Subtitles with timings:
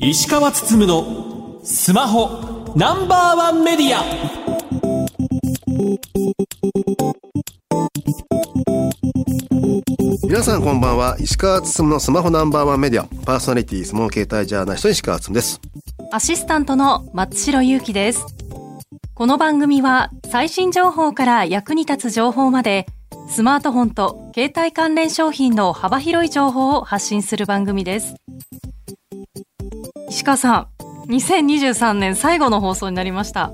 [0.00, 4.02] 石川つつむのスマホナンバーワンメディア。
[10.24, 11.16] 皆さんこんばんは。
[11.20, 13.06] 石川つつむのスマホナンバーワンメディア。
[13.24, 15.60] パーソナリティスモー携帯ジャーナリスト石川つつむです。
[16.10, 18.33] アシスタントの松代ゆうきです
[19.16, 22.84] この番組は最新情報から役に立つ情報まで
[23.28, 28.16] スマートフォンと携帯関連商品の幅広い情報を発信する番組です。
[30.08, 30.68] 石川さ
[31.06, 33.52] ん2023年最後の放送になりました。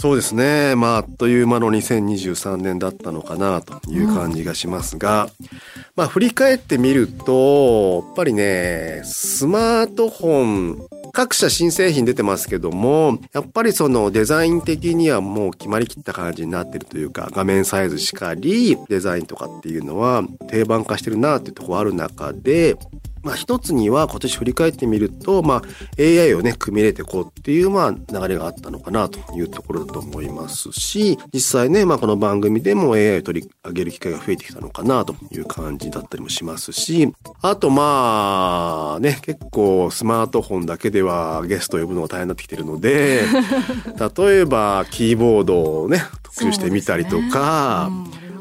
[0.00, 0.74] そうですね。
[0.74, 5.48] まああっという間の2023年だったのかなという感じがしますが、うん、
[5.94, 22.76] まあ振り返ってみるとやっぱりねスマートフォン各社新製品出てますけども、やっぱりそのデザイン的にはもう決まりきった感じになってるというか、画面サイズしかり、デザインとかっていうのは定番化してるなっていうとこある中で、
[23.24, 25.62] まあ一つには今年振り返ってみると、まあ
[25.98, 43.22] AI をね、組み入れていこうっていうまあ流れがあったのかなというところだと思いますし、実際ね、まあこの番組でも AI を取り上げる機会が増えてきたのかなという感じだったりもしますし、あとまあね、結構スマートフォンだけではゲストを呼ぶのが大変になってきてるので、
[44.16, 47.90] 例えばキーボードをね、特集してみたりとか、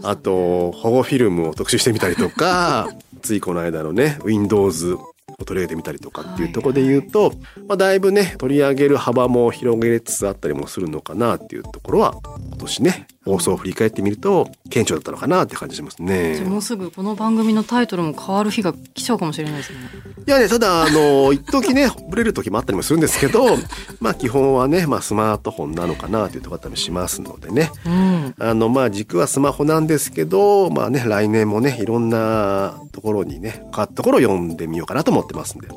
[0.03, 2.89] あと保護フィルムを特集してみたりとか、
[3.23, 5.13] ついこの間のね、Windows を
[5.45, 16.41] 取り上げてみたりとかっていうところで言うと、はい、まあ、だいぶね、取り上げる幅も広げつつあったりもするのかなっていうところは、今年ね、放送を振り返ってみると、顕著だったのかなって感じしますね。
[16.41, 19.79] もうすぐこの番組のタイトルも変わる日が来ちゃうかもしれないですね。
[20.27, 23.57] いやね、ただ、あの、 一時ね、ブレる時もあったりもするんですけど、
[24.01, 27.71] まあ基本はね、まあスマートフォンなのかなというところだったりしますのでね。
[27.85, 35.67] うん、あの、まあ軸はスマホなんですけど、まあね、来年もね、いろんなところにね、変わったところを読んでみようかなと思ってますんで、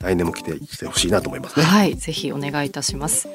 [0.00, 1.64] 来年も来てきてほしいなと思いますね。
[1.64, 3.28] はい、ぜひお願いいたします。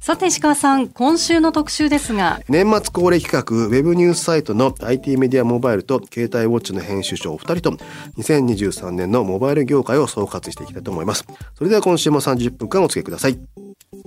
[0.00, 2.40] さて石川さん今週の特集ですが。
[2.48, 7.84] 年末恒例企画ウェブニュースサイトの IT メディアモバイルと携帯ウォッチの編集長お二人と
[8.16, 11.26] 2023年のモバイル業界を総括していきたいと思います。
[11.54, 13.38] それでは今週も30分間お付けください。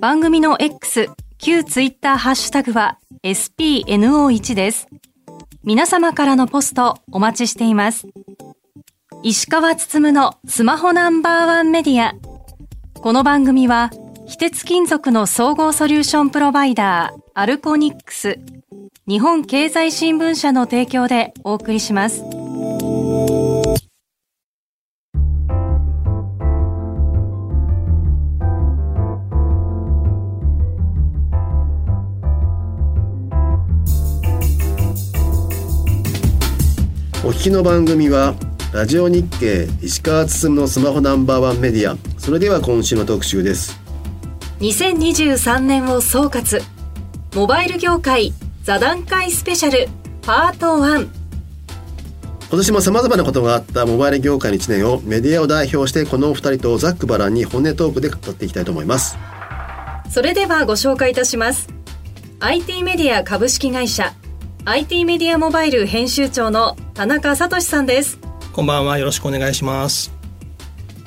[0.00, 4.88] 番組の X 旧ツイッターハッシュタグは SPNO1 です。
[5.62, 8.08] 皆様からのポストお待ちしています。
[9.22, 12.14] 石川つつむのスマホナンバーワンメディア。
[13.00, 13.90] この番組は
[14.26, 18.38] 非鉄金属の総合ソリューションプロバイダー、アルコニックス、
[19.06, 22.22] 日本経済新聞社の提供でお送りします。
[37.26, 38.34] お聞きの番組は
[38.72, 43.83] ラジオ日経石川進のスマホナンバーワンメディアそれでは今週の特集です
[44.60, 46.62] 2023年を総括。
[47.34, 48.32] モバイル業界
[48.62, 49.88] 座談会スペシャル
[50.22, 51.08] パート1
[52.48, 59.18] 今年も様々なことがあったモバイル業界の1年をメディアを代表してこのお二人とざっくばらんに本音トークで語っていきたいと思います。
[60.08, 61.68] それではご紹介いたします。
[62.38, 64.12] IT メディア株式会社
[64.64, 68.20] IT メディアモバイル編集長の田中聡さんです。
[68.52, 70.12] こんばんはよろしくお願いします。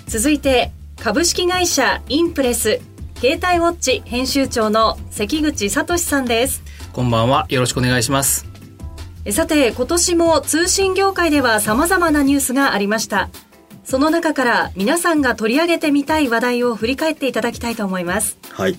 [0.07, 0.71] 続いて
[1.01, 2.81] 株式会社インプレス
[3.19, 6.61] 携帯ウォッチ編集長の関口聡さんです。
[6.93, 7.47] こんばんは。
[7.49, 8.45] よろしくお願いします。
[9.31, 13.29] さて今年も通信業界では様々なニュースがありました。
[13.83, 18.37] その中から皆さんが取り上げてみたい話題を振り返っていただきたいと思います。
[18.51, 18.77] はい。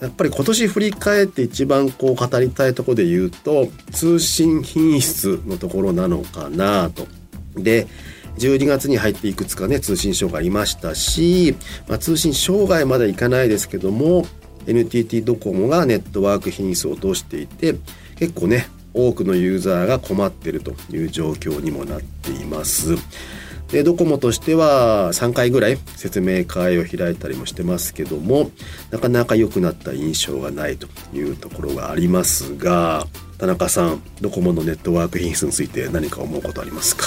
[0.00, 7.06] やっぱり今年振り返って一番こう語りたいところで言うと通信品質のところなのかなと。
[7.54, 7.86] で
[8.38, 11.54] 12月に入っていくつかね通信障害ありましたし、
[11.88, 14.26] まあ、通信障害までいかないですけども
[14.66, 17.74] NTT ドコモがネットワーク品質を落としていて
[18.16, 22.96] 結構ね多くのユーザーが困ってるという状況にもなっています。
[23.68, 28.50] でドコモとしては3回ぐらい説明会を開いたりもしてますけども
[28.90, 33.06] なかなか良くなった印象がないというところがありますが
[33.38, 37.06] 田中さんドコモのネットワーク品質について何か思うことありますか？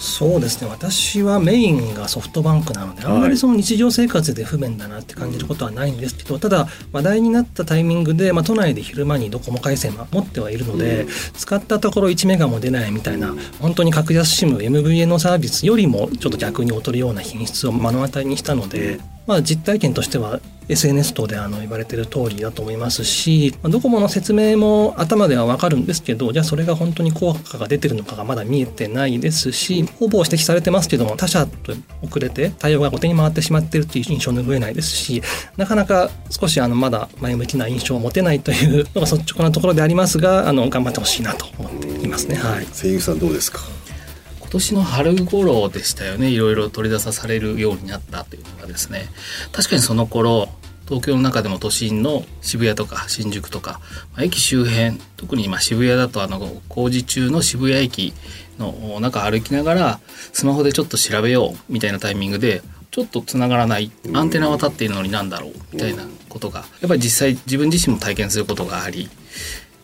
[0.00, 19.00] そうですね私はメインがソフトバンクなのであんまりその日常生活で不便だなって感じることはないんですけど、ただ話題になったタイミングで、まあ、都内で昼間にドコモ回線は持ってはいるので、うん、使ったところ1メガも出ないみたいな、うん、本当に格安 SIM MVN サービスよりもちょっと逆に劣るような品質を目の当たりにしたので。
[19.30, 31.72] まあ、実体験としては SNS 等であの言われてる通りだと思いますし、まあ、ドコモの説明も頭ではわかるんですけどじゃあそれが本当に効果が出てるのかがまだ見えてないですしほぼ指摘されてますけども他社と
[32.02, 35.22] 遅れて対応が後手に回ってしまってるっていう印象を拭えないですし
[35.56, 42.34] なかなか少しあのまだ前向きな印象を持てないというのが率直なところでありますがあの頑張ってほしいなと思っていますね。
[42.34, 43.60] はい、声優さんどうですか？
[44.50, 46.28] 今年の春頃でしたよね。
[46.28, 49.06] いろいろ取り出さされるようになったというのがですね。
[49.52, 50.48] 確かにその頃
[50.88, 53.80] 東京の中でも都心の渋谷とか新宿とか、
[54.12, 58.12] まあ、駅周辺特に今渋谷だとあの工事中の渋谷駅
[58.58, 60.00] の中歩きながら
[60.32, 69.08] スマホでちょっと調べようみたいなタイミングでちょっとつながらないアンテナは立っているのになんだろうみたいなことがやっぱり実際自分自身も体験することがあり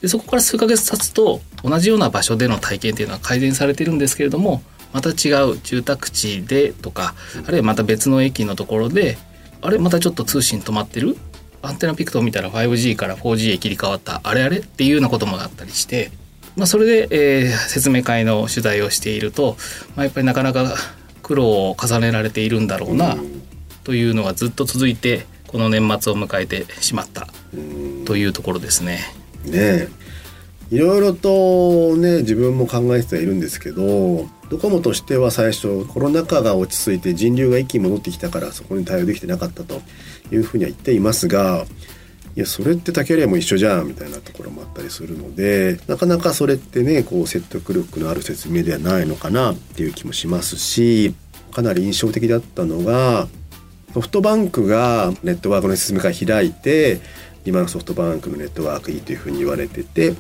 [0.01, 4.63] でそこから数ヶ月経つと同じような場所での体験っていうのは改善されてるんですけれども
[4.93, 7.15] また違う住宅地でとか
[7.47, 9.19] あるいはまた別の駅のところで
[9.63, 11.17] あれまたちょっと通信止まってる？
[11.63, 14.59] アンテナピクトを見たら 5G から 4G へ切り替わったあれあれ？
[14.59, 16.13] っていうようなこともあったりして、
[16.57, 19.57] まあ、それで、えー、説明会の取材をしていると、
[19.97, 20.77] まあ、やっぱりなかなか
[21.23, 23.17] 苦労を重ねられているんだろうな
[23.83, 27.27] というのがずっと続いてこの年末を迎えてしまった
[28.05, 29.01] というところですね。
[29.47, 29.89] ね。
[30.71, 39.81] いろいろとね自分も考えてはいるんですけどドコモとしては最初コロナ禍が落ち着いて人流が一気に戻ってきたからそこに対応できてなかったと
[40.33, 41.67] いうふうには言っていますが
[42.35, 51.15] いやそれって竹レも一緒じゃんみたいなところもあったりするのでなかなかそれってねこう説得力のある説明ではないのかなっていう気もしますし
[51.53, 53.29] かなり印象的だったのが
[53.95, 57.01] ソフトバンクがネットワークの説明会開いて
[57.47, 60.15] 今のソフトバンクのネットワークいいというふうに言われてて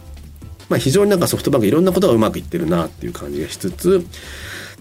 [0.68, 4.04] まあ、非常になんかソフトバンクいろんなことがうまくいってるなっていう感じがしつつ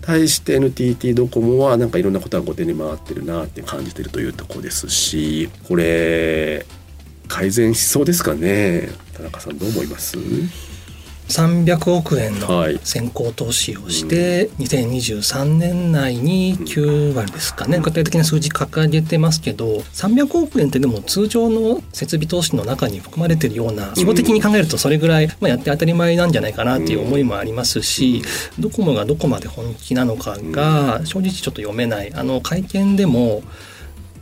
[0.02, 6.66] 対して NTT ドコモはなんかいろんなことが後手に回ってるなって感じてるというとこですしこれ
[7.28, 8.90] 改善しそうですかね？
[9.14, 10.18] 田中さんどう思います？
[11.28, 28.22] 300億円の先行投資をして、うん、2023年内に9割ですかね、具体的な数字掲げてますけど300億円ってでも通常の設備投資の中に含まれてるような規模的に考えるとそれぐらい、まあ、やって当たり前なんじゃないかなっていう思いもありますし、
[28.60, 32.14] ドコモがどこまで本気なのかが正直ちょっと読めない。
[32.14, 33.42] あの会見でも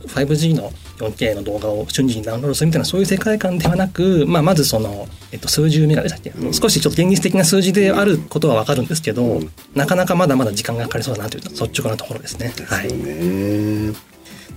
[0.08, 12.52] 5G の 4K の動画を瞬時にダウンロードするみたいなそういう世界観ではなく、まあ、まずその、えっと、数十メガでしたっけ、うん、少しちょっと現実的な数字であることは分かるんですけど、うん、なかなかまだまだ時間がかかりそうだなという率直なところですね。
[12.66, 13.92] はい、ね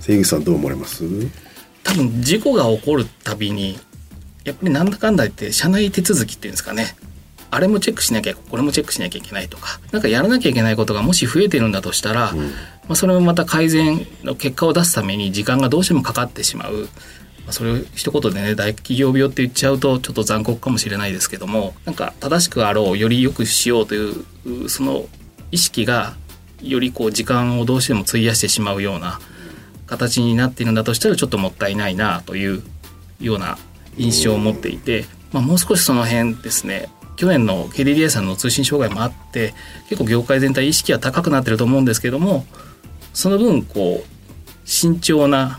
[0.00, 1.04] 関口さんどう思われます？
[1.82, 3.78] 多分事故が起こるたびに
[4.44, 6.96] やっぱりなんだかんだ言って社内手続きっていうんですかね
[7.50, 12.38] あれもチェックしなきゃこれもチェックしなきゃいけないとかなんかやらなきゃいけないことがもし増えてるんだとしたら、うん
[12.88, 16.88] まあ、それもまた改善の結果を出すために時間がどうしてもかかってしまう。
[17.44, 24.10] まあ、それを一言でね大企業病って言っちゃうとちょっと残酷かもしれないですけどもなんか正しくあろうより良くしようとい
[24.64, 25.06] うその
[25.50, 26.14] 意識が
[26.60, 29.18] よりこう時間をどうしても費やしてしまうような
[29.86, 32.62] 形になっているんだとしたらちょっともったいないなという
[33.18, 33.56] ような
[33.96, 39.52] 印象を持っていて、まあ、もう少しその辺ですね去年の KDDI さんの通信障害もあって
[39.88, 42.46] 結構業界全体意識は高くなってると思うんですけども
[43.12, 44.18] その分こう
[44.68, 45.58] 慎重な、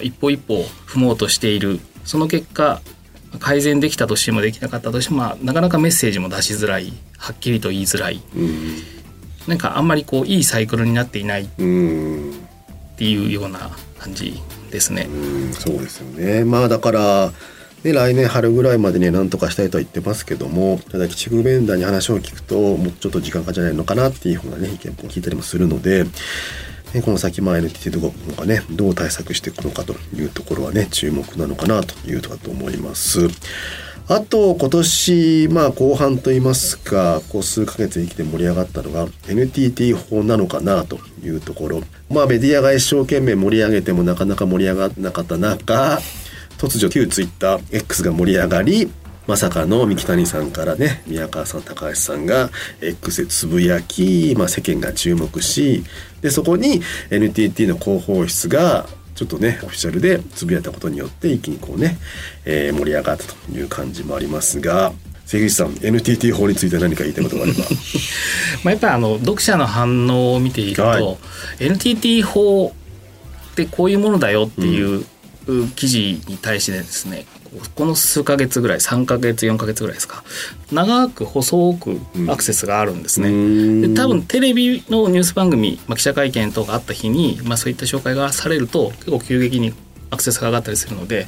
[0.00, 1.80] 一歩一歩踏もうとしている。
[2.04, 2.80] その結果
[3.40, 6.92] 改善できたとしてもできなかったとしても、まあ、なかなかメッセージも出しづらい。
[7.18, 8.76] はっきりと言いづらい、うん、
[9.48, 11.42] なんかあんまりこういいサイクルになっていない。
[11.42, 15.08] っていうような感じですね。
[15.10, 16.44] うん、そうですよね。
[16.44, 17.32] まあだから
[17.82, 26.06] で来年春ぐらいまでに何とかしたいとは言ってますけどもただ鬼畜ベンダーに話を聞くともうちょっと時間かじゃないのかなっていうふうなね意見も聞いたりもするので。
[27.04, 33.28] この先、まあ、NTT ドコモがね、どう対策していくのかというところはね、注目なのかなというとかと思います。
[34.08, 41.82] あと、今年、まあ、後半といいますか、こう数ヶ月生きて盛り上がったのが、NTT 法なのかなというところ。
[42.08, 46.00] まあ、メディアが一生懸命盛り上げてもなかなか盛り上がらなかった中、
[46.58, 48.90] 突如旧ツイッター X が盛り上がり
[49.26, 52.50] まさかの三木谷さんからね宮川さん高橋さんが
[52.80, 55.84] X でつぶやき、まあ、世間が注目し
[56.22, 61.98] でそこに NTT の広報室がちょっとねオフィシャルでつぶやいたことによって一気にこうね、
[62.44, 64.92] えー、盛り上がったという感じもありますが
[65.26, 67.58] 関口さん NTT 法について何か言いたいことがあれば？
[68.64, 71.16] まあやっぱりあの読者の反応を見ていると、はい、
[71.60, 72.74] NTT 法
[73.52, 75.06] ってこういうものだよっていう、うん
[75.76, 77.26] 記事に対してですね
[77.74, 80.22] この数ヶ月ぐらい3ヶ月4ヶ月ぐらいですか
[80.70, 89.72] 長く細くアクセスがあるんですね、で多分テレビのニュース番組、まあ、記者会見とかあった日に、まあ、そういった紹介がされると結構急激に
[90.10, 91.26] アクセスが上がったりするので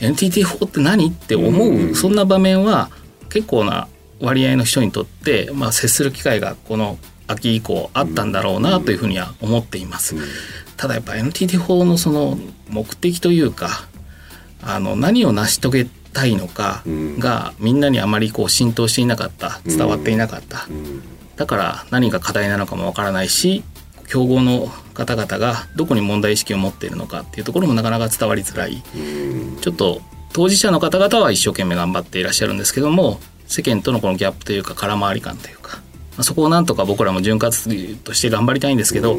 [0.00, 2.90] NTT4 って何って思うそんな場面は
[3.30, 3.88] 結構な
[4.20, 10.14] 割合の人にとって、まあ、接する機会がこの秋以降あったんだろうなというふうには思っています。
[10.76, 12.38] ただやっぱ NTT4 のその
[12.68, 13.88] 目的というか
[14.62, 16.82] あの何を成し遂げたいのか
[17.18, 20.66] がみんなにあまりこう浸透していなかった伝わっていなかった、
[21.36, 23.62] だから何が課題なのかもわからないし
[24.08, 28.82] 競合の方々がどこに問題意識を持っているのかっていうところもなかなか伝わりづらい、
[29.60, 30.00] ちょっと
[30.32, 35.83] 当事者の方々は一生懸命頑張っていらっしゃるんですけども世間とのこのギャップというか空回り感というか、まあ、
[36.20, 37.52] そこをなんとか僕らも潤滑
[38.04, 39.18] として頑張りたいんですけど、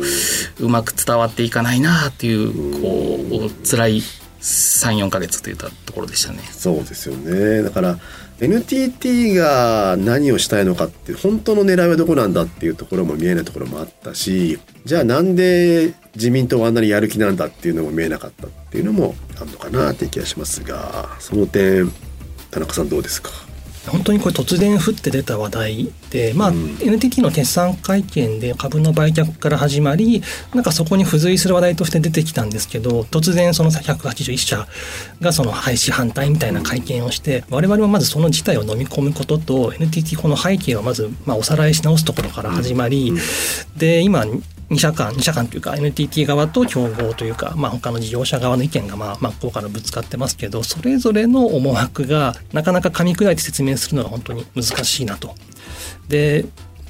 [0.60, 4.02] うまく伝わっていかないなっていうこう辛い
[4.42, 6.40] 34か月といったところでしたね。
[6.52, 8.00] そうですよねだから
[8.40, 21.90] NTT が何をしたいのかって本当の狙いはどこなんだっていうところも見えないところもあったしじゃあなんで自民党はあんなにやる気なんだっていうのも見えなかったっていうのもあるのかなって気がしますがその点
[22.52, 23.32] 田中さんどうですか？
[23.88, 30.22] 本当にこれ突然降って出た話題で、まあ、うん、NTT の決算会見で株の売却から始まり
[30.54, 34.68] なんかそこに付随する話題として出てきたんですけど突然その181社
[35.22, 43.14] がその廃止反対みたいな会見をして我々はまずその事態を飲み込むことと NTT この背景をまずまあおさらいし直すところから始まり、
[43.78, 44.26] で今
[44.70, 55.36] 2社間2社間というか NTT 側と競合というか、まあ、他の事業者側の意見がまあ真っ向からぶつかってますけどそれぞれの思惑がなかなか噛み砕いて説明するのが本当に難しいなと。
[56.08, 56.46] で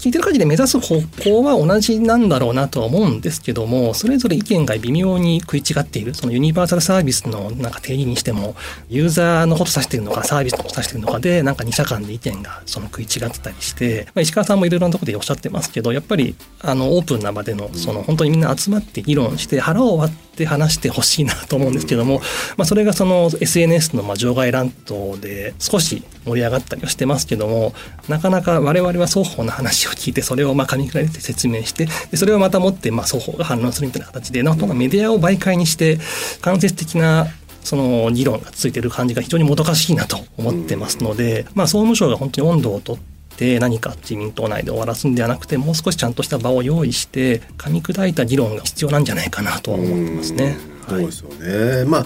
[0.06, 6.14] 聞いてる限りで目指す方向は同じなんだろうなとは思うんですけどもそれぞれ意見が微妙に食い違っている。
[6.14, 8.56] そのユニバーサルサービスのなんか定義にしても
[8.88, 22.20] ユーザーのこと指してるのかサービスのこと指してるのかでなんか2社間で意見がその食い違ってたりして、まあ、石川さんもいろいろなところでおっしゃってますけどやっぱりあのオープンな場でのその本当にみんな集まって議論して腹を割って話してほしいなと思うんですけども、
[22.58, 27.74] まあ、それがその SNS のまあ場外乱闘で少し盛り上がったりはしてますけども
[28.08, 36.00] なかなか我々は双方の話を聞いてそれをまあ噛み砕いて説明してでそれをまた持ってまあ双方が反論するみたいな形でなんとかメディアを媒介にして
[36.42, 37.28] 間接的な
[37.64, 42.98] その議論がついてる感じが非常にもどかしいなと思ってますので、まあ、総務省が本当に温度をとっ
[43.38, 50.58] て何か自民党内で終わらすんではなくてもう少しちゃんとした場を用意して噛み砕いた議論が必要なんじゃないかなとは思ってますね。
[50.88, 52.06] そうですよね、まあ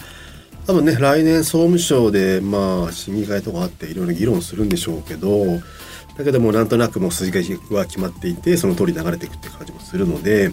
[0.70, 5.60] 多分ね来年総務省でまあ審議会とかあっていろいろ議論するんでしょうけど
[6.20, 10.50] だけどもなんとなくもう筋が決まっていてその通り流れていくって感じもするので、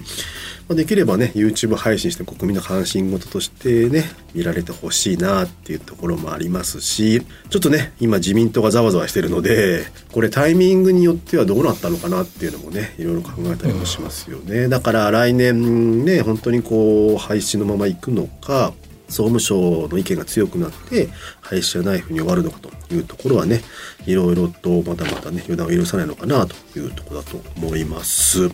[0.69, 7.21] まあ、できればね YouTube 配信して国民の関心事としてね見られてほしいなっていうところもありますし
[7.51, 18.73] ちょっとね今自民党がざわざわしてるのでこれタイミングによってはどうなったのかなっていうのもねいろいろ考えたりもしますよね、だから来年ね本当にこう廃止のままいくのか
[19.09, 21.09] 総務省の意見が強くなって
[21.41, 23.63] 廃止じゃないふうに終わるのかというところはね
[24.07, 28.51] いろいろとまだまだね予断を許さないのかなというところだと思います。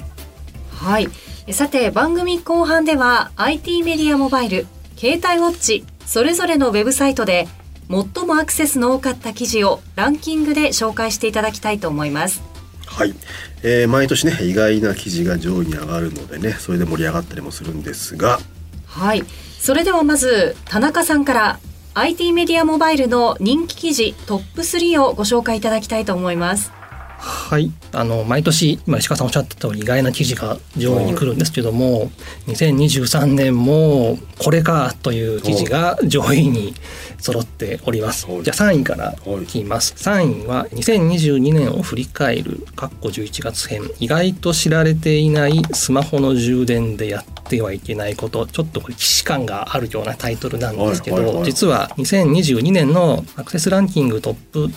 [0.71, 1.09] はい
[1.53, 4.67] さて番組後半では IT メディアモバイル
[4.97, 7.49] 携帯ウォッチそれぞれのウェブサイトで
[7.89, 12.43] 最もアクセスの多かった記事をランキングで紹介していただきたいと思います。
[12.87, 13.15] はい、
[13.63, 18.39] えー、毎年ね意外な記事が上位に上がるのでねそれで盛り上がったりもするんですが
[18.87, 19.25] はい
[19.63, 21.61] それではまず田中さんから
[21.95, 26.73] IT メディアモバイルの人気記事トップ3をご紹介いただきたいと思います。
[27.17, 27.71] はい。
[27.93, 32.11] あの毎年今石川さんおっしゃった通り意外な記事が上位に来るんですけども、
[32.49, 36.75] 2023年もこれかという記事が上位に
[37.21, 38.27] 揃っております。
[38.27, 39.95] じゃあ3位から聞きます。
[39.97, 43.83] 3位は2022年を振り返る括弧11月編。
[44.01, 54.71] 意外と知られていないスマホの充電でやってはいけないことちょっとこれ既視感があるようなタイトルなんですけど、実は2022年のアクセスランキングトップ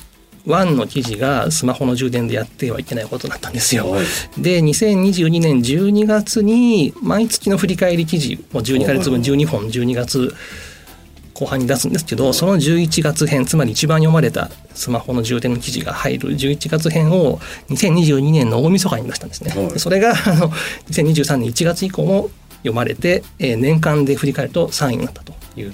[0.46, 3.89] 1の記事がスマホの充電でやってはいけないことだったんですよ。
[3.89, 4.05] はい、
[4.38, 10.36] で2022年12月に毎月の振り返り記事を12か月分12本12月
[11.34, 17.39] 後半に出すんですけどその11月編つまり一番読まれたスマホの充電の記事が入る11月編を
[17.70, 19.51] 2022年の大晦日に出したんですね。
[19.51, 20.50] はい、それがあの
[20.89, 22.29] 2023年1月以降も
[22.66, 25.74] 読まれて、えー、年間で振り返ると3位になったという。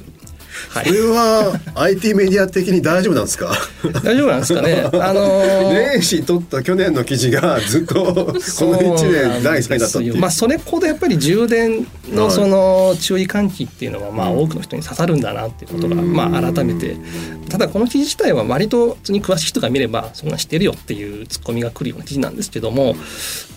[0.69, 3.53] はい、これは IT メディア的に大丈夫なんですか？
[4.03, 8.33] 大丈夫なんですかね、 あのー、年始取った去年の記事がずっとこの
[8.97, 10.17] 1年第3位だったっていう。
[10.17, 16.97] まあそれほどやっぱり充電のその注意喚起っていうのはまあ多くの人に刺さるんだなっていうことがまあ改めて。
[17.51, 22.95] ただこの記事自体は割と普通に詳しい人が見ればそんな知ってるよっていうツッコミが来るような記事なんですけども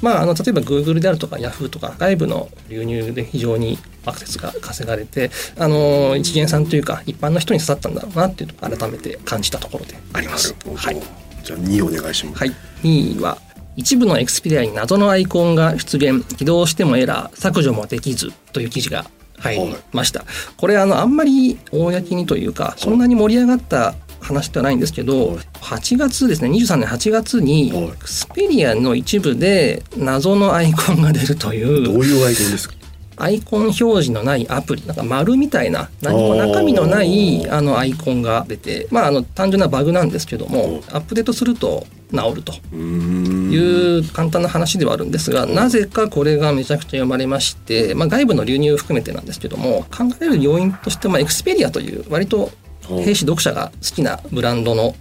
[0.02, 10.56] まああの例えば Google であるとか Yahoo とか外部の流入で非常にアクセスが稼がれてあの一元さんというか一般の人に刺さったんだろうなっていうのを改めて感じたところであります。
[10.74, 11.00] はい、
[11.44, 12.38] じゃあ2お願いします。
[12.40, 13.38] はい、2位は
[13.76, 16.24] 一部のエクスペリアに謎のアイコンが出現。
[16.36, 19.06] 起動してもエラー削除もできずという記事が
[19.38, 20.24] 入りました、
[20.56, 31.84] これあのあんまり公にというかそんなに盛り上がった話ではないんですけど8月ですね23年8月にエクスペリアの一部で謎のアイコンが出るという。
[31.84, 32.74] どういうアイコンですか？
[33.16, 52.50] アイコン表示のないアプリなんか丸みたいな何も中身のないあのアイコンが出てまああの単純なバグなんですけどもアップデートすると治るという簡単な話ではあるんですがなぜかこれがめちゃくちゃ読まれまして、まあ、外部の流入を含めてなんですけども考える要因としてまあエクスペリアという割と
[52.82, 54.94] 兵士読者が好きなブランドの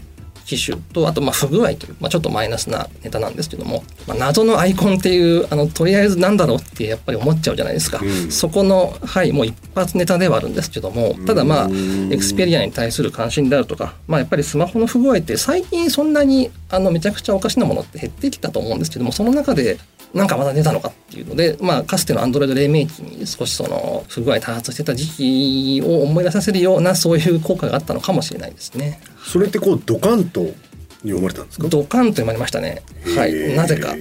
[0.45, 8.31] 機種とあとまあ不具合という、まあ、ちょっとマイナスなネタなんですけども、まあ、謎のアイコンっていうあのとりあえずなんだろうってやっぱり思っちゃうじゃないですか、うん。
[8.31, 11.69] そこのはいもう一発ネタではあるんですけどもただまあ
[12.11, 19.77] エクスペリアに対する関心であるとか、まあ、やっぱりスマホの不具合って最近そんなにあのめちゃくちゃおかしなものって減ってきたと思うんですけどもその中で
[20.13, 28.99] なんかまだ出たのかっていうので、まあ、かつての Android 黎明期に少しその不具合多発してた時期を思い出させるようなそういう効果があったのかもしれないですね。
[29.25, 30.45] それってこうドカンと
[31.01, 31.67] 読まれたんですか？
[31.67, 32.83] ドカンと読まれましたね。
[33.15, 33.55] はい。
[33.55, 33.89] なぜか。
[33.89, 33.97] はい。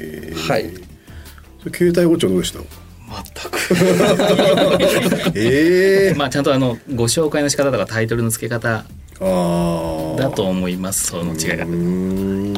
[1.63, 2.59] それ携帯ウォッチはどうでした？
[2.59, 8.85] 全くええ まあちゃんとあのご紹介の仕方とかタイトルの付け方あ
[9.21, 12.55] あだと思いますその違いがうーん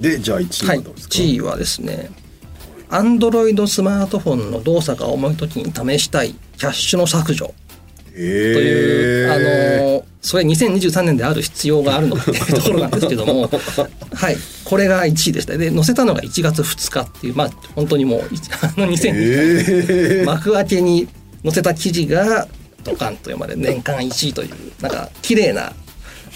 [0.00, 0.74] でじゃあ1位は。
[0.74, 2.10] はいどうですか、1位はですね、
[2.92, 7.54] Android スマートフォンの動作が重い時に試したいキャッシュの削除。
[8.14, 13.48] えという、あのそれ2023年である必要があるのかっていうところなんですけども
[14.12, 14.36] はい。
[14.64, 15.56] これが1位でした。
[15.56, 18.22] で載せたのが1月2日っていうまあ本当にもうい
[18.60, 21.08] あの2023ええ幕開けに
[21.42, 22.46] 載せた記事が
[22.84, 24.50] ドカンと読まれ年間1位という
[24.82, 25.72] なんか綺麗な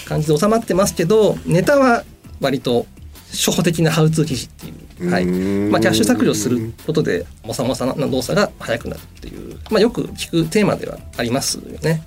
[0.07, 2.05] 感じで収まってますけどネタは
[2.41, 2.87] 割と
[3.31, 5.27] 初歩的なハウツー記事っていう、はい。
[5.27, 12.03] まあ、キャッシュ削除することでもさもさな動作が速くなるっていう、まあ、よく聞くテーマではありますよね。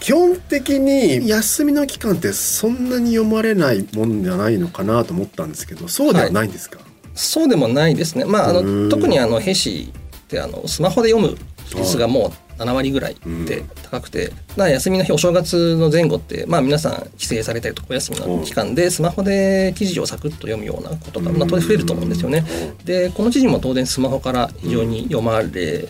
[0.00, 6.80] 基本的に休みの期間ってそんなに読まれないもんじゃないのかなと思ったんですけどそうではないんですか、
[7.14, 8.24] そうでもないですね。
[8.24, 11.36] まあ、あの特にあのヘシってあのスマホで読む
[11.76, 22.44] 率がもう7割ぐらいで高くて、だから休みの日お正月の前後って、まあ、皆さん帰省されたりとかお休みの期間でスマホで記事をサクッと読むようなことが、まあ、当然増えると思うんですよね。
[22.84, 25.88] でこの記事も当然スマホから非常に読まれ、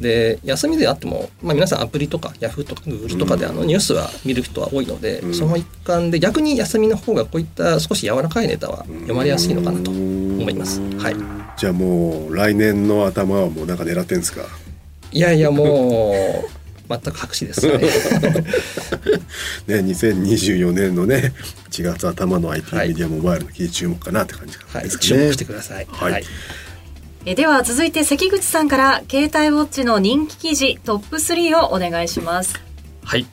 [0.00, 5.34] で休みであっても、まあ、皆さんアプリとか Yahoo とか Google とかであのニュースは見る人は多いので、うん。
[5.34, 10.80] その一環で逆に休みの方がこういった少し柔らかいネタは読まれやすいのかなと思います。
[10.98, 11.16] はい。
[11.56, 14.42] じゃあもう来年の頭はもうなんか狙ってんですか？
[15.12, 17.66] いやいやもう全く白紙です。
[17.68, 17.78] ね。
[19.66, 21.32] ね2024年のね
[21.70, 22.88] 1月頭の IT はい。
[22.88, 25.86] メディアモバイルの記事注目かなって感じはい、ですかね、注目してください。
[25.90, 26.24] はい。
[27.24, 32.60] えでは続いて関口さんから携帯ウォッチの人気記事トップ3をお願いします。
[33.04, 33.26] はい。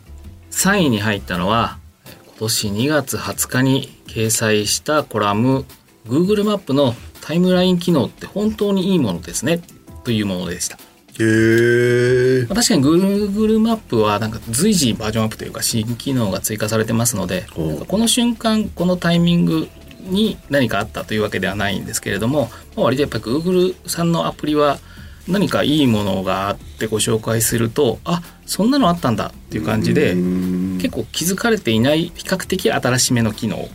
[0.52, 1.78] 3位に入ったのは
[2.26, 5.66] 今年2月20日に掲載したコラム
[6.08, 9.62] Google マップのタイムライン機能って本当にいいものですね
[10.04, 10.78] というものでした
[11.20, 19.68] へ確かに Google マップはなんか随時バージョンアップというか新機能が追加されてますのでこの瞬間このタイミング
[20.02, 24.80] に何かあったというわけではないんですけれども、まあ割とやっぱり Google さんのアプリは
[25.28, 33.68] 何かいいものがあってご紹介するとあそんなのあったんだっていう感じで結構気づかれていない比較的新しめの機能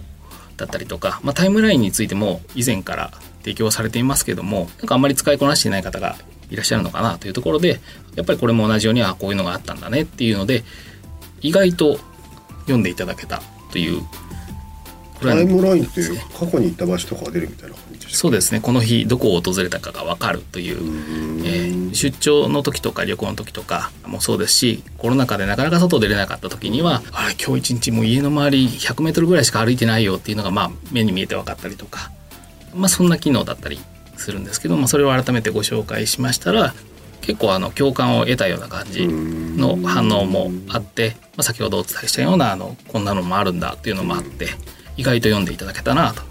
[0.56, 6.16] だったりとか、まあ、タイムラインについても以前から提供されていますけどもなんかあんまり使いこなしていない方が
[6.50, 7.80] いらっしゃるのかなというところで
[8.16, 10.64] やっぱりこれも同じようにあこういうのがあったんだねっていうので
[11.40, 11.98] 意外と
[12.60, 14.02] 読んでいただけたという
[15.20, 18.60] タイムラインってですね過去に行った場所とかが出るみたいな感じですそうですね。
[18.60, 20.76] この日どこを訪れたかが分かるという、
[21.44, 32.10] えー出張の時とか旅行の時とかもそうですしコロナ禍でなかなか外出れなかった時にはあれ今日一日もう家の周り 100m ぐらいしか歩いてないよっていうのがまあ目に見えて分かったりとか
[32.74, 33.78] まあそんな機能だったり
[34.16, 36.74] するんですけどもそれを改めてご紹介しましたら
[37.20, 44.48] 結構あの共感を得たような感じの反応もあって、まあ、先ほどお伝えしたようなあのこんなのもあるんだっていうのもあって
[44.96, 46.22] 意外と読んでいただけたなと、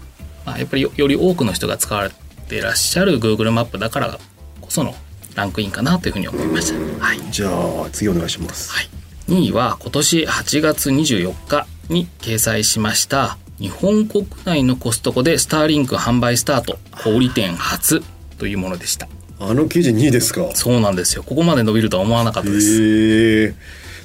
[0.46, 2.10] まあ、やっぱりよより多くの人が使われ
[2.48, 4.18] ていらっしゃる Google マップだから
[4.60, 4.94] こその
[5.34, 7.04] ランクインかなというふうに思いました。
[7.04, 7.20] はい。
[7.32, 8.70] じゃあ次お願いします。
[8.70, 8.88] はい。
[9.28, 18.02] 2位は今年8月24日に掲載しました日本国内のコストコでスターリンク販売スタート小売店初
[18.36, 19.08] というものでした。
[19.40, 20.50] あの記事2位ですか。
[20.52, 21.22] そうなんですよ。
[21.22, 23.54] ここまで伸びるとは思わなかったです。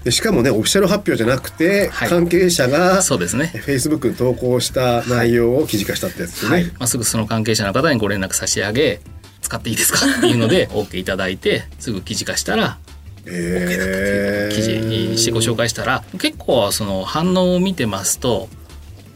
[0.05, 3.47] でしかもねオフィシャル発表じゃなくて、はい関係者がそうですね。
[3.47, 6.51] フェイスブックに投稿した内容を記事化したってやつですね。
[6.51, 6.65] はい。
[6.67, 9.01] まあ、すぐその関係者の方にご連絡差し上げ、
[9.41, 12.77] 使っていいですかっていうので OK いただいて、すぐ記事化したら、
[13.25, 14.55] へえ。
[14.55, 18.47] 記事にしてご紹介したら、結構その反応を見てますと、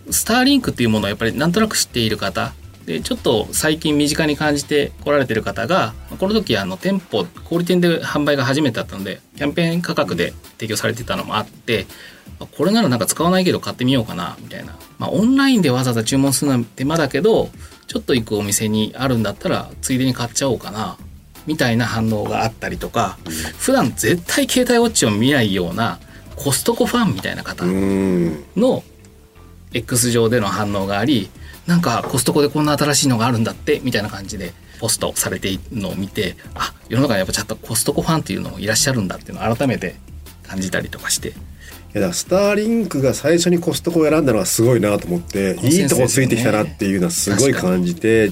[0.09, 2.53] スターリンクっていうものをやっぱりなんとなく知っている方、
[2.85, 11.85] で、ちょっと最近身近に感じて来られてる方が、この時あの店舗、小売店で販売が初めてだったので、キャンペーン価格で提供されてたのもあって、
[12.57, 14.75] これならなんか使わないけど買ってみようかな、みたいな。
[14.99, 17.49] まあオンラインでわざわざ注文するのは手間だけど、
[17.87, 20.97] ちょっと行くお店にあるんだったら、ついでに買っちゃおうかな、
[21.45, 23.17] みたいな反応があったりとか、
[23.57, 25.99] 普段絶対携帯ウォッチを見ないような
[26.35, 27.63] コストコファンみたいな方。
[27.65, 28.83] の
[29.73, 31.29] X 上での反応があり
[31.67, 39.95] なんかコストコでこんな新しいのがあるんだってみたいな感じでポストされているのを見てあ世の中にやっぱちゃんとコストコファンっていうのもいらっしゃるんだっていうのを改めて
[40.43, 41.29] 感じたりとかして。
[41.29, 41.33] い
[41.99, 48.31] やだスターリンクが最初にコストコを選んだのはすごいなと思って、いいとこついてきたなっていうのはすごい感じて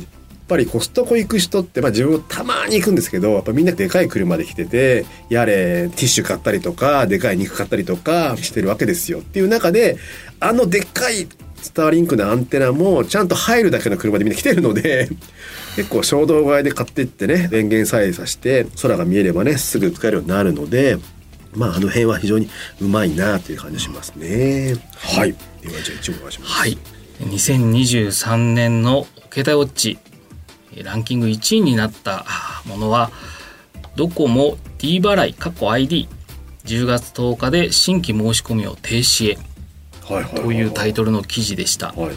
[0.52, 9.98] ぱりコストコ行く人って、まあ、自分もたまに行くんですけどやっぱみんなでかい車で来ててやれティッシュ買ったりとかでかい肉買ったりとかしてるわけですよっていう中で
[10.42, 15.08] あのでっかいスターリンクのアンテナもちゃんと入るだけの車でみんな来てるので
[15.78, 20.98] 結構衝動買いで買っていってね電源さえさして空が見えればねすぐ使えるようになるので
[21.56, 22.50] まああの辺は非常に
[22.82, 24.76] うまいなという感じがしますね。
[24.96, 25.36] はい。
[25.62, 26.52] ではじゃあ一応お願いします。
[26.52, 26.78] はい
[27.22, 30.11] 2023年の携帯ウォッチえー
[30.77, 32.25] ランキング1位になった
[32.65, 33.12] ものは
[33.95, 39.38] ドコモ D 払い過去 ID10 月10日で新規申し込みを停止へ
[40.41, 41.91] というタイトルの記事でした。
[41.93, 42.15] はい。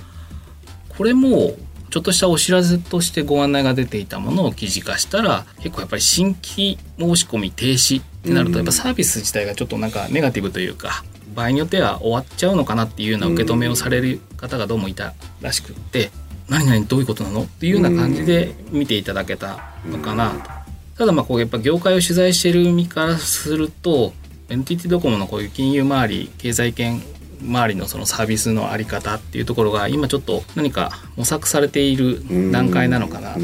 [0.97, 1.55] これも
[1.91, 16.11] ちょっとしたお知らせとしてご案内が出ていたものを記事化したら結構やっぱり新規申し込み停止ってなるとやっぱサービス自体がちょっとなんかネガティブというか場合によっては終わっちゃうのかなっていうような受け止めをされる方がどうもいたらしくって
[16.49, 17.43] 何々どういうことなの？
[17.43, 20.51] っていうような感じで見ていただけたのかなと。
[20.99, 24.13] ただまあこうやっぱ業界を取材している身からすると
[24.49, 27.03] NTT ドコモのこういう金融周り経済圏
[27.43, 33.41] 周りのそのサービスのあり方っていうところが今ちょっと何か模索されている段階なのかなと。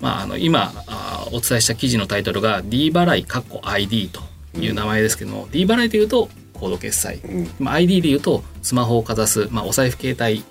[0.00, 4.22] まあ、あの今あお伝えした記事のタイトルが D 払い括弧 ID と
[4.58, 7.20] いう名前ですけども、D 払いでいうとコード決済、
[7.58, 10.42] まあ、ID でいうとスマホをかざす、まあ、お財布携帯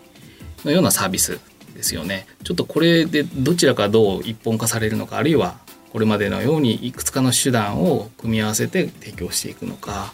[0.65, 1.39] のようなサービス
[1.79, 2.27] ですよね。
[2.43, 5.57] ちょっとこれでどちらかどう一本化されるのかあるいは
[5.93, 10.13] これまでのようにいくつかの手段を組み合わせて提供していくのか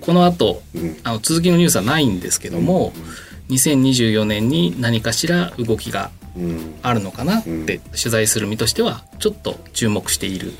[0.00, 0.62] この後
[1.04, 2.92] あの続きのニュースはないんですけども、
[3.50, 6.74] 2024年に何かしら動きがうん。
[6.82, 10.52] あるのかなって取材する身としてはちょっと注目している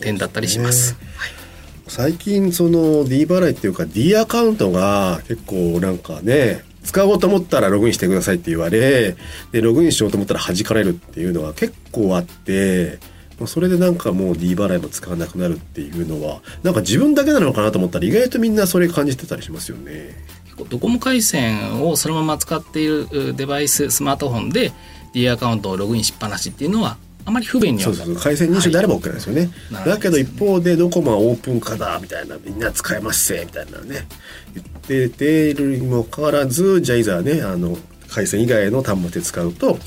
[0.00, 0.96] 点だったりします。
[1.88, 9.16] 最近その D 払いっていうか D アカウントが結構なんかね使おうと思ったらログインしてくださいって言われ
[9.52, 12.98] でログインしようと思ったら弾かれるっていうのが結構あって
[13.38, 20.14] まあそれでなんかもう D 払いも使わなくなるっていうのはなんか自分だけなのかなと思ったら意外とみんなそれ感じてたりしますよね。
[20.44, 24.72] 結構ドコモ回線をそのまま使っているデバイススマートフォンで
[25.12, 27.94] D アカウントをログインしっぱなしっていうのはあまり不便には。
[27.94, 29.88] そうそう回線認証であれば OK なんですよね、はい。
[29.88, 34.06] だけど一方でドコモはオープン化だみたいなみんな使えますせみたいなね。
[34.54, 37.76] 言ってているにもかかわらずじゃあいざねあの
[38.08, 39.78] 回線以外の端末で使うと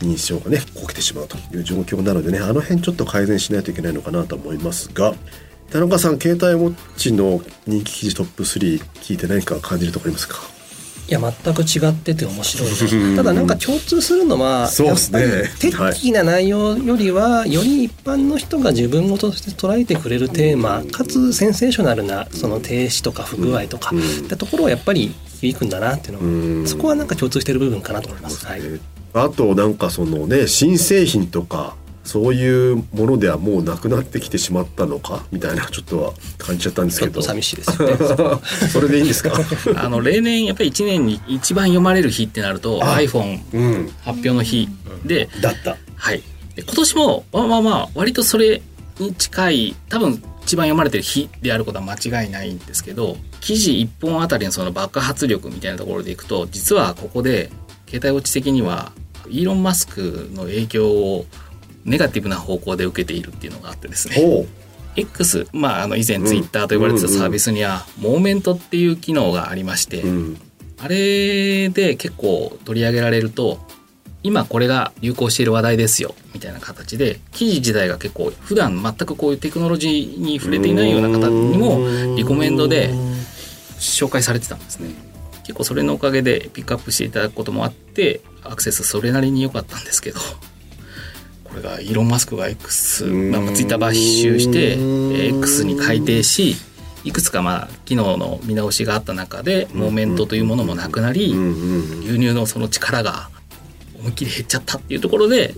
[0.00, 5.14] 認証がねこけてしまうという状況なのでねあの辺ちょっと改善しないといけないのかなと思いますが。
[5.70, 10.36] 田中さん携帯ウォッチの人気記事トップ3聞いて何か感じるところありますか？
[11.08, 12.64] いや全く違ってて面白
[13.12, 15.20] いただなんか共通するのはそうですね。
[15.20, 24.00] やっぱりテッキーな内容よりはより一般の人が自分ごとして捉えてくれるテーマかつセンセーショナルなその停止とか不具合とかうん。
[24.00, 26.54] ってところはやっぱり響くんだなっていううん。
[26.58, 28.46] のはそこはなんか共通してる部分かなと思います。
[28.46, 28.60] はい。
[29.14, 35.24] あとなんかそのね新製品とかそういうものではもうなくなってきてしまったのか？
[35.30, 37.12] みたいなちょっっと感じちゃったんですけど。
[37.12, 37.96] ちょっと寂しいですよね。
[38.72, 39.32] それでいいんですか？
[39.76, 43.86] あの例年やっぱり1年に一番読まれる日ってなるとあ iPhone うん。
[44.02, 44.68] 発表の日
[45.04, 45.76] で、だった。
[45.96, 46.22] はい、
[46.56, 48.60] で今年もまあまあまあ割とそれ
[48.98, 57.50] に近い多分一番読まれてる日であることは間違いないんですけど記事1本あたりのその爆発力みたいなところでいくと実はここで
[57.88, 58.90] 携帯ウォッチ的には
[59.30, 61.26] イーロン・マスクの影響を
[61.84, 64.16] ネガティブな方向で受けているっていうのがあってですね。
[64.16, 64.46] ほ
[64.94, 70.40] X、まあ、あの以前ツイッターと呼ばれてたサービスには、モーメントっていう機能がありまして、うん。
[70.82, 73.60] あれで結構取り上げられると
[74.24, 82.90] 今これが流行している話題ですよみたいな形で記事自体が結構普段全くこういうテクノロジーに触れていないような方にもリコメンドで
[83.78, 84.90] 紹介されてたんですね。
[85.44, 90.20] 結構それのおかげでピックアップしていただくこともあってアクセスそれなりに良かったんですけど
[91.52, 96.56] これがイーロン・マスクが X なんかツイッター買収してえー X に改定し
[97.04, 101.32] いくつかまあ機能の見直しがあった中でモーメントというものもなくなり
[102.00, 103.28] 牛乳のその力が
[103.98, 105.54] 思いっきり減っちゃったっていうところで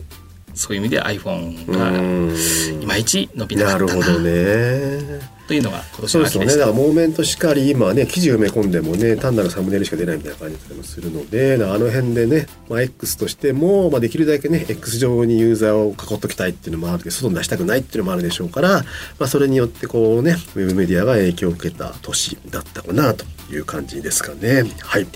[0.54, 5.34] そういう意味で iPhone うがんいまいち伸びななかったなるほどね。
[5.46, 6.46] というのが今年そうですよね。
[6.46, 18.84] の秋でしただからモーメントしかり今はね記事を埋め込んでもね単なるサムネイルしか出ないみたいな感じもするのであの辺でね、まあ、X としても、まあ、できるだけね X 上にユーザーを囲っときたいっていうのもあるけど外に出したくないっていうのもあるでしょうから、ま
[19.20, 24.64] あ、それによってこうねウェブメディアが影響を受けた年だったかなという感じですかね。
[24.80, 25.06] はい。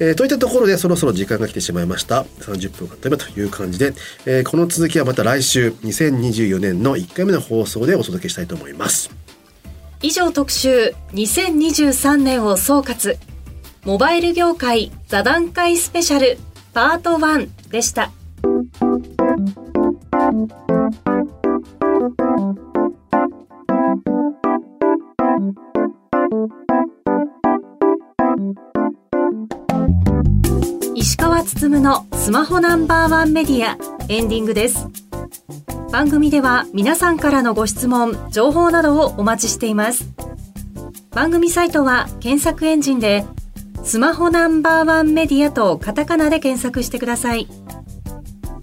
[0.00, 2.22] えーといったところでそろそろ時間が来てしまいました。
[2.40, 3.92] 30分が経てばという感じで、
[4.26, 9.10] えーこの続きはまた来週2024年の1回目の放送でお届けしたいと思います。
[10.02, 13.16] 以上特集2023年を総括。
[13.84, 16.38] モバイル業界座談会スペシャル
[16.74, 18.10] パート1でした。
[31.00, 33.78] 石川つつむのスマホナンバーワンメディア
[34.10, 34.86] エンディングです
[35.90, 40.04] 番組では皆さんからのご質問、情報などをお待ちしています。
[41.10, 43.24] 番組サイトは検索エンジンで
[43.82, 47.48] スマホナンバーワンメディアとカタカナで検索してください。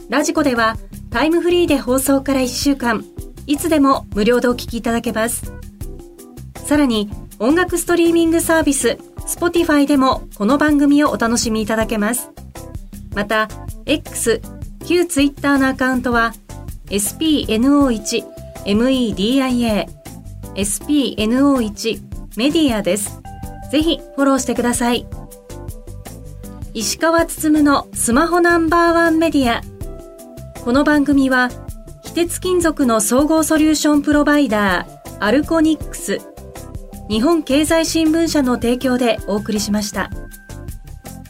[0.08, 0.78] ラジコでは
[1.10, 3.04] タイムフリーで放送から1週間、
[3.48, 5.52] いつでも無料でお聞きいただけます。
[6.68, 12.30] さらに音楽ストリーミングサービス Spotify でもこの番組をお楽しみいただけます。
[13.14, 13.50] また、
[13.86, 14.42] X、
[14.88, 16.32] 旧 Twitter のアカウントは
[16.86, 19.86] spno1media
[20.56, 22.02] spno1
[22.38, 23.22] メディアです。
[23.70, 25.06] ぜひフォローしてください。
[26.74, 29.62] 石川つつむのスマホナンバーワンメディア。
[30.64, 31.50] この番組は、
[32.04, 34.88] 非鉄金属の総合ソリューションプロバイダー、
[35.20, 36.22] アルコニックス、
[37.10, 40.10] 日本経済新聞社の提供でお送りしました。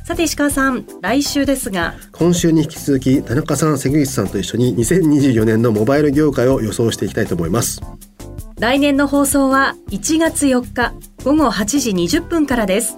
[0.06, 7.82] さて石川さん、来週ですが、今週に引き続き田中さん関口さんと一緒に2024年のモバイル業界を予想していきたいと思います
[8.58, 12.98] 来年の放送は1月4日午後8時20分からです。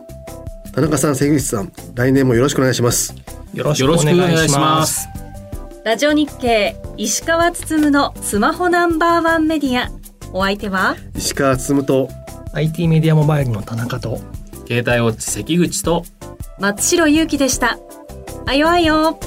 [0.73, 3.15] 田中さん関口さん来年もよろしくお願いします
[3.53, 5.07] よろしくお願いしますす。
[5.83, 9.89] ラジオ日経石川つつむのスマホナンバーワンメディア。
[10.31, 10.95] お相手は？
[11.15, 12.07] 石川つと
[12.53, 14.17] IT メディアモバイルの田中と
[14.67, 16.03] 携帯ウォッチ関口と
[16.59, 17.79] 松代ゆうきでした。
[18.45, 19.19] あよあよ。